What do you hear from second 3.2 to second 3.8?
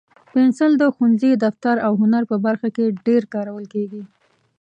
کارول